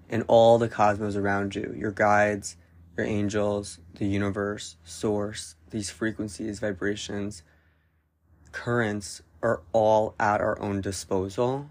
and 0.10 0.24
all 0.28 0.58
the 0.58 0.70
cosmos 0.70 1.16
around 1.16 1.56
you 1.56 1.74
your 1.78 1.92
guides, 1.92 2.58
your 2.98 3.06
angels, 3.06 3.80
the 3.96 4.06
universe, 4.06 4.78
source, 4.84 5.56
these 5.72 5.90
frequencies, 5.90 6.60
vibrations, 6.60 7.44
currents 8.52 9.22
are 9.42 9.62
all 9.74 10.16
at 10.20 10.40
our 10.40 10.60
own 10.62 10.82
disposal. 10.82 11.70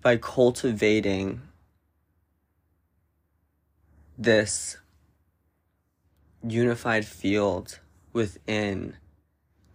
By 0.00 0.16
cultivating 0.16 1.42
this 4.18 4.78
unified 6.42 7.04
field 7.04 7.78
within, 8.12 8.96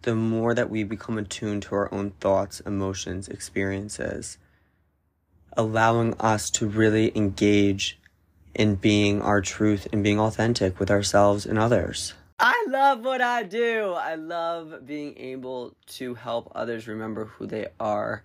the 0.02 0.14
more 0.14 0.54
that 0.54 0.70
we 0.70 0.84
become 0.84 1.18
attuned 1.18 1.62
to 1.62 1.74
our 1.74 1.92
own 1.92 2.10
thoughts, 2.20 2.60
emotions, 2.60 3.28
experiences, 3.28 4.38
allowing 5.58 6.14
us 6.20 6.48
to 6.50 6.68
really 6.68 7.12
engage 7.16 7.98
in 8.54 8.76
being 8.76 9.20
our 9.20 9.40
truth 9.40 9.88
and 9.92 10.02
being 10.02 10.18
authentic 10.18 10.78
with 10.78 10.90
ourselves 10.90 11.44
and 11.44 11.58
others. 11.58 12.14
I 12.38 12.66
love 12.68 13.04
what 13.04 13.20
I 13.20 13.42
do. 13.42 13.92
I 13.92 14.14
love 14.14 14.86
being 14.86 15.18
able 15.18 15.74
to 15.88 16.14
help 16.14 16.52
others 16.54 16.86
remember 16.86 17.24
who 17.24 17.46
they 17.46 17.66
are. 17.80 18.22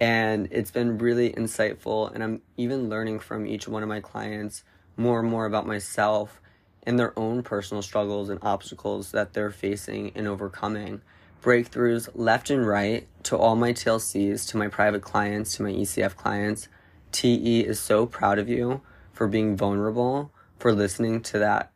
And 0.00 0.48
it's 0.50 0.72
been 0.72 0.98
really 0.98 1.30
insightful. 1.32 2.12
And 2.12 2.22
I'm 2.22 2.42
even 2.56 2.88
learning 2.88 3.20
from 3.20 3.46
each 3.46 3.68
one 3.68 3.84
of 3.84 3.88
my 3.88 4.00
clients 4.00 4.64
more 4.96 5.20
and 5.20 5.30
more 5.30 5.46
about 5.46 5.68
myself 5.68 6.40
and 6.82 6.98
their 6.98 7.16
own 7.16 7.44
personal 7.44 7.82
struggles 7.82 8.28
and 8.28 8.40
obstacles 8.42 9.12
that 9.12 9.32
they're 9.32 9.52
facing 9.52 10.10
and 10.16 10.26
overcoming. 10.26 11.00
Breakthroughs 11.44 12.08
left 12.14 12.48
and 12.48 12.66
right 12.66 13.06
to 13.24 13.36
all 13.36 13.54
my 13.54 13.74
TLCs, 13.74 14.48
to 14.48 14.56
my 14.56 14.66
private 14.68 15.02
clients, 15.02 15.54
to 15.56 15.62
my 15.62 15.72
ECF 15.72 16.16
clients. 16.16 16.68
TE 17.12 17.60
is 17.60 17.78
so 17.78 18.06
proud 18.06 18.38
of 18.38 18.48
you 18.48 18.80
for 19.12 19.28
being 19.28 19.54
vulnerable, 19.54 20.32
for 20.58 20.72
listening 20.72 21.20
to 21.20 21.38
that 21.40 21.70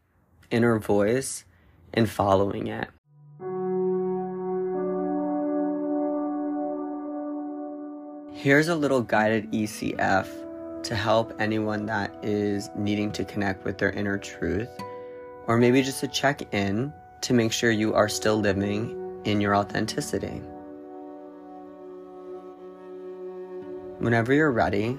inner 0.50 0.78
voice 0.78 1.44
and 1.92 2.08
following 2.08 2.68
it. 2.68 2.88
Here's 8.32 8.68
a 8.68 8.74
little 8.74 9.02
guided 9.02 9.52
ECF 9.52 10.82
to 10.84 10.94
help 10.96 11.38
anyone 11.38 11.84
that 11.84 12.10
is 12.22 12.70
needing 12.74 13.12
to 13.12 13.22
connect 13.22 13.66
with 13.66 13.76
their 13.76 13.90
inner 13.90 14.16
truth, 14.16 14.70
or 15.46 15.58
maybe 15.58 15.82
just 15.82 16.00
to 16.00 16.08
check 16.08 16.54
in 16.54 16.90
to 17.20 17.34
make 17.34 17.52
sure 17.52 17.70
you 17.70 17.92
are 17.92 18.08
still 18.08 18.36
living 18.36 18.97
in 19.28 19.40
your 19.40 19.54
authenticity. 19.54 20.40
Whenever 23.98 24.32
you're 24.32 24.50
ready, 24.50 24.96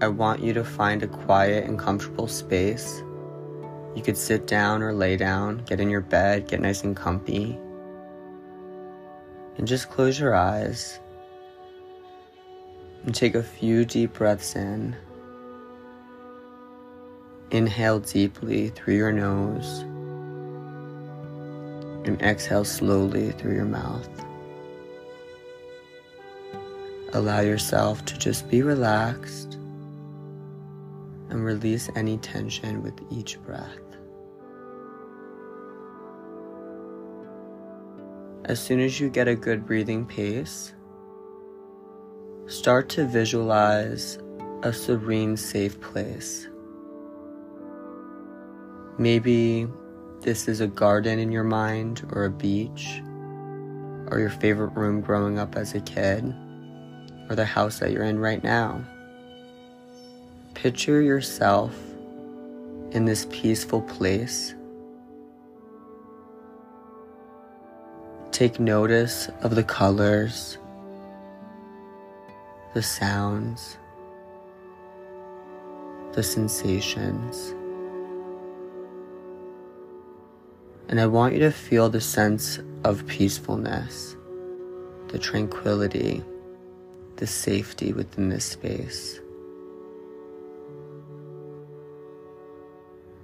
I 0.00 0.08
want 0.08 0.42
you 0.42 0.52
to 0.54 0.64
find 0.64 1.02
a 1.02 1.06
quiet 1.06 1.64
and 1.64 1.78
comfortable 1.78 2.28
space. 2.28 3.02
You 3.94 4.02
could 4.02 4.16
sit 4.16 4.46
down 4.46 4.82
or 4.82 4.92
lay 4.92 5.16
down, 5.16 5.58
get 5.64 5.80
in 5.80 5.90
your 5.90 6.00
bed, 6.00 6.48
get 6.48 6.60
nice 6.60 6.82
and 6.82 6.96
comfy, 6.96 7.58
and 9.56 9.66
just 9.66 9.90
close 9.90 10.18
your 10.18 10.34
eyes 10.34 10.98
and 13.04 13.14
take 13.14 13.34
a 13.34 13.42
few 13.42 13.84
deep 13.84 14.14
breaths 14.14 14.56
in. 14.56 14.96
Inhale 17.50 18.00
deeply 18.00 18.70
through 18.70 18.96
your 18.96 19.12
nose 19.12 19.84
and 22.04 22.20
exhale 22.22 22.64
slowly 22.64 23.32
through 23.32 23.54
your 23.54 23.64
mouth. 23.64 24.08
Allow 27.14 27.40
yourself 27.40 28.04
to 28.04 28.18
just 28.18 28.48
be 28.50 28.62
relaxed 28.62 29.54
and 31.30 31.44
release 31.44 31.88
any 31.96 32.18
tension 32.18 32.82
with 32.82 32.94
each 33.10 33.40
breath. 33.42 33.78
As 38.44 38.60
soon 38.60 38.80
as 38.80 38.98
you 38.98 39.10
get 39.10 39.28
a 39.28 39.34
good 39.34 39.66
breathing 39.66 40.06
pace, 40.06 40.72
start 42.46 42.88
to 42.90 43.04
visualize 43.06 44.18
a 44.62 44.72
serene, 44.72 45.36
safe 45.36 45.80
place. 45.80 46.48
Maybe 48.98 49.68
this 50.20 50.48
is 50.48 50.60
a 50.60 50.66
garden 50.66 51.18
in 51.18 51.30
your 51.30 51.44
mind, 51.44 52.06
or 52.12 52.24
a 52.24 52.30
beach, 52.30 53.00
or 54.10 54.18
your 54.18 54.30
favorite 54.30 54.76
room 54.76 55.00
growing 55.00 55.38
up 55.38 55.56
as 55.56 55.74
a 55.74 55.80
kid, 55.80 56.34
or 57.30 57.36
the 57.36 57.44
house 57.44 57.78
that 57.78 57.92
you're 57.92 58.04
in 58.04 58.18
right 58.18 58.42
now. 58.42 58.84
Picture 60.54 61.00
yourself 61.00 61.72
in 62.90 63.04
this 63.04 63.26
peaceful 63.30 63.82
place. 63.82 64.54
Take 68.32 68.58
notice 68.58 69.28
of 69.42 69.54
the 69.54 69.64
colors, 69.64 70.58
the 72.74 72.82
sounds, 72.82 73.76
the 76.12 76.22
sensations. 76.22 77.54
And 80.88 81.00
I 81.00 81.06
want 81.06 81.34
you 81.34 81.40
to 81.40 81.50
feel 81.50 81.90
the 81.90 82.00
sense 82.00 82.58
of 82.84 83.06
peacefulness, 83.06 84.16
the 85.08 85.18
tranquility, 85.18 86.24
the 87.16 87.26
safety 87.26 87.92
within 87.92 88.30
this 88.30 88.46
space. 88.46 89.20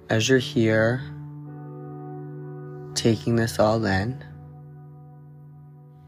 As 0.09 0.29
you're 0.29 0.37
here, 0.37 1.01
taking 2.93 3.35
this 3.35 3.57
all 3.57 3.83
in, 3.85 4.23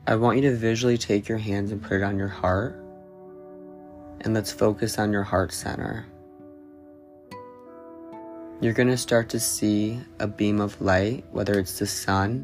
I 0.05 0.15
want 0.15 0.37
you 0.37 0.43
to 0.49 0.55
visually 0.55 0.97
take 0.97 1.27
your 1.27 1.39
hands 1.39 1.71
and 1.71 1.81
put 1.81 1.97
it 1.97 2.03
on 2.03 2.17
your 2.19 2.27
heart. 2.27 2.75
And 4.21 4.33
let's 4.33 4.51
focus 4.51 4.99
on 4.99 5.11
your 5.11 5.23
heart 5.23 5.51
center. 5.51 6.05
You're 8.59 8.73
going 8.73 8.87
to 8.87 8.97
start 8.97 9.29
to 9.29 9.39
see 9.39 9.99
a 10.17 10.25
beam 10.25 10.59
of 10.59 10.81
light, 10.81 11.25
whether 11.31 11.59
it's 11.59 11.77
the 11.77 11.85
sun 11.85 12.43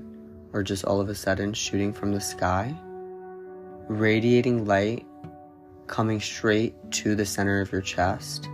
or 0.54 0.62
just 0.62 0.86
all 0.86 1.02
of 1.02 1.10
a 1.10 1.16
sudden 1.16 1.54
shooting 1.54 1.92
from 1.92 2.12
the 2.12 2.22
sky, 2.22 2.76
radiating 3.88 4.68
light 4.68 5.08
coming 5.88 6.22
straight 6.22 6.76
to 6.92 7.16
the 7.16 7.26
center 7.26 7.62
of 7.62 7.72
your 7.72 7.82
chest. 7.82 8.48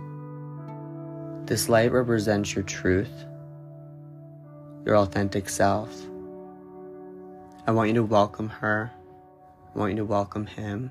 This 1.44 1.68
light 1.68 1.92
represents 1.92 2.54
your 2.54 2.64
truth, 2.64 3.26
your 4.86 4.96
authentic 4.96 5.50
self. 5.50 5.94
I 7.66 7.72
want 7.72 7.88
you 7.88 7.94
to 7.96 8.04
welcome 8.04 8.48
her. 8.48 8.90
I 9.74 9.78
want 9.78 9.92
you 9.92 9.98
to 9.98 10.06
welcome 10.06 10.46
him. 10.46 10.90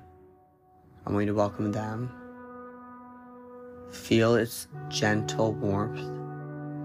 I 1.07 1.11
want 1.11 1.25
you 1.25 1.31
to 1.31 1.37
welcome 1.37 1.71
them. 1.71 2.11
Feel 3.89 4.35
its 4.35 4.67
gentle 4.89 5.53
warmth 5.53 6.18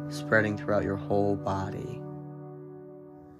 spreading 0.08 0.56
throughout 0.56 0.84
your 0.84 0.96
whole 0.96 1.36
body 1.36 2.00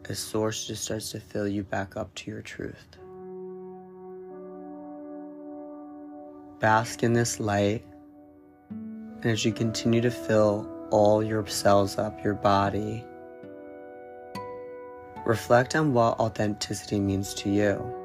as 0.09 0.19
source 0.19 0.67
just 0.67 0.85
starts 0.85 1.11
to 1.11 1.21
fill 1.21 1.49
you 1.49 1.63
back 1.63 1.97
up 1.97 2.15
to 2.15 2.31
your 2.31 2.43
truth. 2.43 2.97
Bask 6.61 7.03
in 7.03 7.13
this 7.13 7.41
light, 7.41 7.85
and 8.71 9.27
as 9.27 9.45
you 9.45 9.53
continue 9.53 10.01
to 10.01 10.11
fill 10.11 10.71
all 10.91 11.23
your 11.23 11.47
cells 11.47 11.99
up, 11.99 12.23
your 12.25 12.35
body, 12.35 13.05
reflect 15.25 15.75
on 15.75 15.93
what 15.93 16.19
authenticity 16.19 17.01
means 17.01 17.35
to 17.35 17.51
you. 17.51 18.01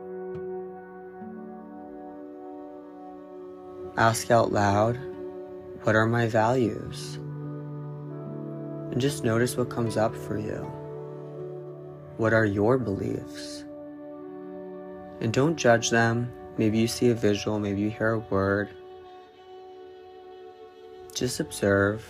Ask 3.97 4.31
out 4.31 4.51
loud, 4.53 4.97
what 5.83 5.95
are 5.95 6.07
my 6.07 6.27
values? 6.27 7.19
And 8.91 8.99
just 8.99 9.23
notice 9.23 9.55
what 9.55 9.69
comes 9.69 9.97
up 9.97 10.15
for 10.15 10.37
you. 10.37 10.61
What 12.17 12.33
are 12.33 12.45
your 12.45 12.77
beliefs? 12.77 13.63
And 15.21 15.31
don't 15.31 15.55
judge 15.55 15.89
them. 15.89 16.31
Maybe 16.57 16.77
you 16.77 16.87
see 16.87 17.09
a 17.09 17.13
visual, 17.13 17.59
maybe 17.59 17.81
you 17.81 17.89
hear 17.89 18.11
a 18.11 18.19
word. 18.19 18.69
Just 21.13 21.39
observe. 21.39 22.03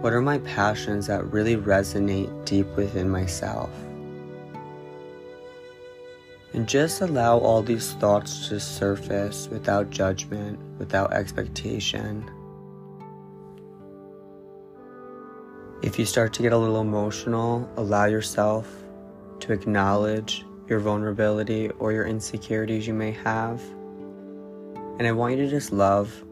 What 0.00 0.12
are 0.12 0.20
my 0.20 0.38
passions 0.38 1.06
that 1.06 1.24
really 1.32 1.56
resonate 1.56 2.44
deep 2.44 2.66
within 2.76 3.08
myself? 3.08 3.70
And 6.54 6.68
just 6.68 7.00
allow 7.00 7.38
all 7.38 7.62
these 7.62 7.94
thoughts 7.94 8.48
to 8.48 8.60
surface 8.60 9.48
without 9.48 9.90
judgment, 9.90 10.56
without 10.78 11.12
expectation. 11.12 12.30
If 15.82 15.98
you 15.98 16.06
start 16.06 16.32
to 16.34 16.42
get 16.42 16.52
a 16.52 16.56
little 16.56 16.80
emotional, 16.80 17.68
allow 17.76 18.04
yourself 18.04 18.72
to 19.40 19.52
acknowledge 19.52 20.46
your 20.68 20.78
vulnerability 20.78 21.70
or 21.80 21.92
your 21.92 22.06
insecurities 22.06 22.86
you 22.86 22.94
may 22.94 23.10
have. 23.10 23.60
And 24.98 25.08
I 25.08 25.12
want 25.12 25.36
you 25.36 25.44
to 25.44 25.50
just 25.50 25.72
love 25.72 26.24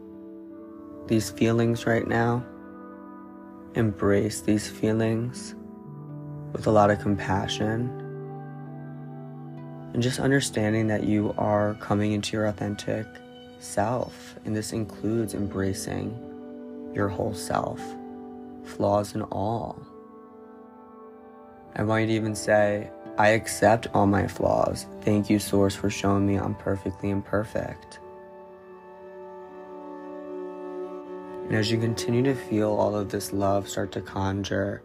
these 1.07 1.29
feelings 1.29 1.85
right 1.85 2.07
now. 2.07 2.45
Embrace 3.75 4.39
these 4.39 4.69
feelings 4.69 5.53
with 6.53 6.65
a 6.65 6.71
lot 6.71 6.89
of 6.91 6.99
compassion 6.99 8.02
and 9.93 10.01
just 10.01 10.19
understanding 10.19 10.87
that 10.87 11.03
you 11.03 11.33
are 11.37 11.75
coming 11.75 12.11
into 12.13 12.35
your 12.35 12.47
authentic 12.47 13.05
self. 13.59 14.35
And 14.43 14.55
this 14.55 14.73
includes 14.73 15.35
embracing 15.35 16.17
your 16.93 17.07
whole 17.07 17.33
self, 17.33 17.79
flaws 18.63 19.13
and 19.13 19.23
all. 19.31 19.79
I 21.75 21.83
want 21.83 22.01
you 22.01 22.07
to 22.07 22.13
even 22.13 22.35
say, 22.35 22.89
I 23.17 23.29
accept 23.29 23.87
all 23.93 24.07
my 24.07 24.27
flaws. 24.27 24.87
Thank 25.01 25.29
you, 25.29 25.37
Source, 25.37 25.75
for 25.75 25.89
showing 25.89 26.25
me 26.25 26.37
I'm 26.37 26.55
perfectly 26.55 27.11
imperfect. 27.11 27.99
And 31.45 31.55
as 31.55 31.69
you 31.69 31.77
continue 31.77 32.23
to 32.23 32.33
feel 32.33 32.71
all 32.71 32.95
of 32.95 33.09
this 33.09 33.31
love 33.31 33.69
start 33.69 33.91
to 33.91 34.01
conjure, 34.01 34.81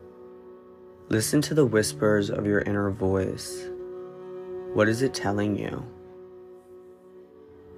listen 1.09 1.40
to 1.42 1.55
the 1.55 1.64
whispers 1.64 2.29
of 2.29 2.44
your 2.44 2.61
inner 2.61 2.90
voice 2.90 3.68
what 4.75 4.89
is 4.89 5.03
it 5.03 5.15
telling 5.15 5.59
you? 5.59 5.85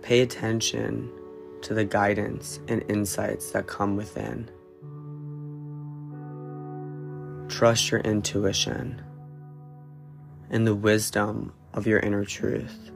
Pay 0.02 0.20
attention 0.20 1.10
to 1.62 1.74
the 1.74 1.84
guidance 1.84 2.60
and 2.68 2.82
insights 2.88 3.52
that 3.52 3.66
come 3.66 3.96
within. 3.96 4.50
Trust 7.48 7.90
your 7.90 8.00
intuition 8.00 9.02
and 10.50 10.66
the 10.66 10.74
wisdom 10.74 11.52
of 11.74 11.86
your 11.86 12.00
inner 12.00 12.24
truth. 12.24 12.90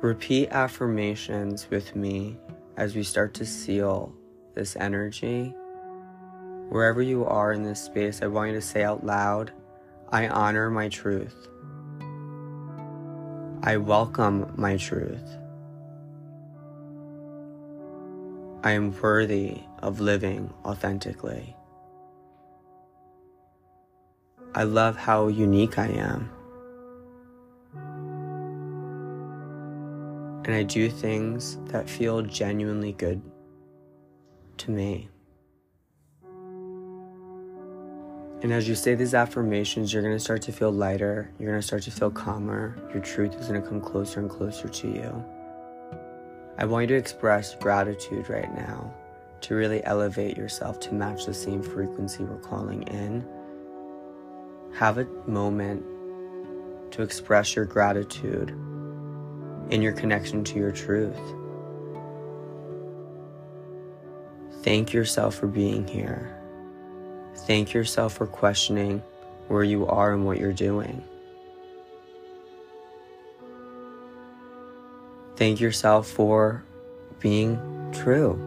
Repeat 0.00 0.48
affirmations 0.50 1.68
with 1.70 1.94
me 1.94 2.38
as 2.76 2.96
we 2.96 3.02
start 3.02 3.34
to 3.34 3.44
seal 3.44 4.14
this 4.54 4.74
energy 4.76 5.54
Wherever 6.70 7.02
you 7.02 7.24
are 7.24 7.52
in 7.52 7.64
this 7.64 7.82
space, 7.82 8.22
I 8.22 8.28
want 8.28 8.50
you 8.50 8.54
to 8.54 8.62
say 8.62 8.84
out 8.84 9.04
loud, 9.04 9.50
I 10.08 10.28
honor 10.28 10.70
my 10.70 10.88
truth. 10.88 11.48
I 13.64 13.76
welcome 13.76 14.52
my 14.56 14.76
truth. 14.76 15.36
I 18.62 18.70
am 18.70 18.98
worthy 19.00 19.62
of 19.80 19.98
living 19.98 20.54
authentically. 20.64 21.56
I 24.54 24.62
love 24.62 24.96
how 24.96 25.26
unique 25.26 25.76
I 25.76 25.88
am. 25.88 26.30
And 30.44 30.54
I 30.54 30.62
do 30.62 30.88
things 30.88 31.58
that 31.72 31.90
feel 31.90 32.22
genuinely 32.22 32.92
good 32.92 33.20
to 34.58 34.70
me. 34.70 35.08
And 38.42 38.54
as 38.54 38.66
you 38.66 38.74
say 38.74 38.94
these 38.94 39.12
affirmations, 39.12 39.92
you're 39.92 40.02
going 40.02 40.14
to 40.14 40.20
start 40.20 40.40
to 40.42 40.52
feel 40.52 40.72
lighter. 40.72 41.30
You're 41.38 41.50
going 41.50 41.60
to 41.60 41.66
start 41.66 41.82
to 41.82 41.90
feel 41.90 42.10
calmer. 42.10 42.74
Your 42.92 43.02
truth 43.02 43.34
is 43.34 43.48
going 43.48 43.60
to 43.60 43.68
come 43.68 43.82
closer 43.82 44.20
and 44.20 44.30
closer 44.30 44.66
to 44.66 44.88
you. 44.88 45.24
I 46.56 46.64
want 46.64 46.82
you 46.84 46.88
to 46.88 46.94
express 46.94 47.54
gratitude 47.54 48.30
right 48.30 48.52
now 48.54 48.94
to 49.42 49.54
really 49.54 49.84
elevate 49.84 50.38
yourself 50.38 50.80
to 50.80 50.94
match 50.94 51.26
the 51.26 51.34
same 51.34 51.62
frequency 51.62 52.24
we're 52.24 52.36
calling 52.38 52.82
in. 52.84 53.26
Have 54.74 54.96
a 54.96 55.04
moment 55.26 55.84
to 56.92 57.02
express 57.02 57.54
your 57.54 57.66
gratitude 57.66 58.50
in 59.70 59.82
your 59.82 59.92
connection 59.92 60.44
to 60.44 60.58
your 60.58 60.72
truth. 60.72 61.16
Thank 64.62 64.92
yourself 64.92 65.34
for 65.34 65.46
being 65.46 65.86
here. 65.86 66.39
Thank 67.46 67.72
yourself 67.72 68.14
for 68.14 68.26
questioning 68.26 69.02
where 69.48 69.64
you 69.64 69.86
are 69.86 70.12
and 70.12 70.24
what 70.24 70.38
you're 70.38 70.52
doing. 70.52 71.02
Thank 75.36 75.60
yourself 75.60 76.06
for 76.06 76.62
being 77.18 77.56
true. 77.92 78.38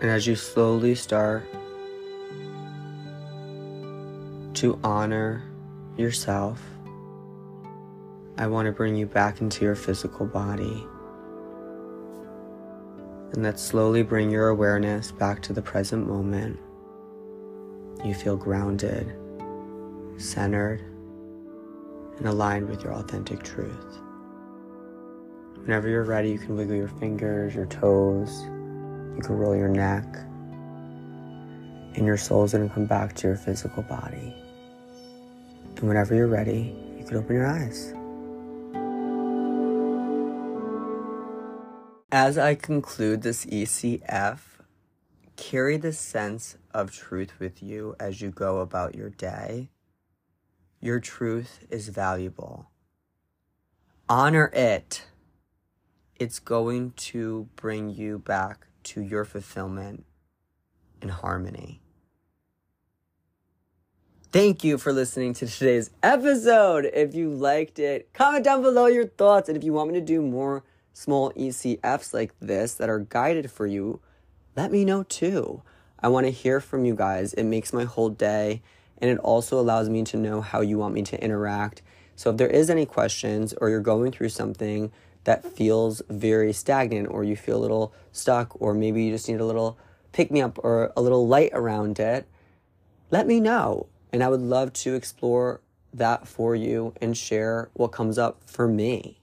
And 0.00 0.10
as 0.10 0.26
you 0.26 0.34
slowly 0.36 0.94
start 0.94 1.44
to 4.54 4.78
honor 4.82 5.44
yourself, 5.96 6.62
I 8.36 8.46
want 8.46 8.66
to 8.66 8.72
bring 8.72 8.96
you 8.96 9.06
back 9.06 9.40
into 9.40 9.64
your 9.64 9.74
physical 9.74 10.26
body 10.26 10.86
and 13.32 13.42
let's 13.42 13.62
slowly 13.62 14.02
bring 14.02 14.30
your 14.30 14.48
awareness 14.48 15.12
back 15.12 15.42
to 15.42 15.52
the 15.52 15.62
present 15.62 16.06
moment. 16.06 16.58
You 18.04 18.14
feel 18.14 18.36
grounded, 18.36 19.12
centered, 20.16 20.80
and 22.16 22.26
aligned 22.26 22.68
with 22.68 22.82
your 22.82 22.94
authentic 22.94 23.42
truth. 23.42 23.98
Whenever 25.56 25.88
you're 25.88 26.04
ready, 26.04 26.30
you 26.30 26.38
can 26.38 26.56
wiggle 26.56 26.76
your 26.76 26.88
fingers, 26.88 27.54
your 27.54 27.66
toes, 27.66 28.44
you 29.16 29.20
can 29.22 29.36
roll 29.36 29.54
your 29.54 29.68
neck, 29.68 30.06
and 31.94 32.06
your 32.06 32.16
soul 32.16 32.44
is 32.44 32.52
going 32.52 32.66
to 32.66 32.74
come 32.74 32.86
back 32.86 33.14
to 33.16 33.26
your 33.26 33.36
physical 33.36 33.82
body. 33.82 34.34
And 35.76 35.86
whenever 35.86 36.14
you're 36.14 36.28
ready, 36.28 36.74
you 36.96 37.04
can 37.04 37.18
open 37.18 37.34
your 37.34 37.46
eyes. 37.46 37.92
As 42.10 42.38
I 42.38 42.54
conclude 42.54 43.20
this 43.20 43.44
ECF, 43.44 44.38
carry 45.36 45.76
the 45.76 45.92
sense 45.92 46.56
of 46.72 46.90
truth 46.90 47.38
with 47.38 47.62
you 47.62 47.96
as 48.00 48.22
you 48.22 48.30
go 48.30 48.60
about 48.60 48.94
your 48.94 49.10
day. 49.10 49.68
Your 50.80 51.00
truth 51.00 51.66
is 51.68 51.90
valuable. 51.90 52.70
Honor 54.08 54.50
it. 54.54 55.04
It's 56.16 56.38
going 56.38 56.92
to 56.96 57.50
bring 57.56 57.90
you 57.90 58.18
back 58.18 58.68
to 58.84 59.02
your 59.02 59.26
fulfillment 59.26 60.06
and 61.02 61.10
harmony. 61.10 61.82
Thank 64.32 64.64
you 64.64 64.78
for 64.78 64.94
listening 64.94 65.34
to 65.34 65.46
today's 65.46 65.90
episode. 66.02 66.86
If 66.86 67.14
you 67.14 67.28
liked 67.28 67.78
it, 67.78 68.14
comment 68.14 68.44
down 68.44 68.62
below 68.62 68.86
your 68.86 69.06
thoughts. 69.06 69.50
And 69.50 69.58
if 69.58 69.62
you 69.62 69.74
want 69.74 69.90
me 69.90 70.00
to 70.00 70.04
do 70.04 70.22
more 70.22 70.64
small 70.98 71.30
ECFs 71.34 72.12
like 72.12 72.32
this 72.40 72.74
that 72.74 72.88
are 72.88 72.98
guided 72.98 73.48
for 73.52 73.68
you, 73.68 74.00
let 74.56 74.72
me 74.72 74.84
know 74.84 75.04
too. 75.04 75.62
I 76.00 76.08
want 76.08 76.26
to 76.26 76.32
hear 76.32 76.60
from 76.60 76.84
you 76.84 76.96
guys. 76.96 77.34
It 77.34 77.44
makes 77.44 77.72
my 77.72 77.84
whole 77.84 78.08
day 78.08 78.62
and 79.00 79.08
it 79.08 79.18
also 79.18 79.60
allows 79.60 79.88
me 79.88 80.02
to 80.02 80.16
know 80.16 80.40
how 80.40 80.60
you 80.60 80.76
want 80.76 80.94
me 80.94 81.02
to 81.02 81.22
interact. 81.22 81.82
So 82.16 82.30
if 82.30 82.36
there 82.36 82.48
is 82.48 82.68
any 82.68 82.84
questions 82.84 83.54
or 83.60 83.70
you're 83.70 83.78
going 83.78 84.10
through 84.10 84.30
something 84.30 84.90
that 85.22 85.44
feels 85.44 86.02
very 86.10 86.52
stagnant 86.52 87.06
or 87.08 87.22
you 87.22 87.36
feel 87.36 87.58
a 87.58 87.62
little 87.62 87.94
stuck 88.10 88.60
or 88.60 88.74
maybe 88.74 89.04
you 89.04 89.12
just 89.12 89.28
need 89.28 89.40
a 89.40 89.46
little 89.46 89.78
pick 90.10 90.32
me 90.32 90.40
up 90.40 90.58
or 90.64 90.92
a 90.96 91.00
little 91.00 91.28
light 91.28 91.50
around 91.52 92.00
it, 92.00 92.26
let 93.12 93.24
me 93.24 93.38
know. 93.38 93.86
And 94.12 94.24
I 94.24 94.28
would 94.28 94.42
love 94.42 94.72
to 94.72 94.96
explore 94.96 95.60
that 95.94 96.26
for 96.26 96.56
you 96.56 96.92
and 97.00 97.16
share 97.16 97.70
what 97.74 97.92
comes 97.92 98.18
up 98.18 98.42
for 98.44 98.66
me. 98.66 99.17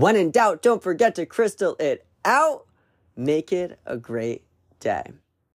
When 0.00 0.16
in 0.16 0.30
doubt, 0.30 0.62
don't 0.62 0.82
forget 0.82 1.14
to 1.16 1.26
crystal 1.26 1.76
it 1.78 2.06
out. 2.24 2.64
Make 3.16 3.52
it 3.52 3.78
a 3.84 3.98
great 3.98 4.44
day. 4.78 5.02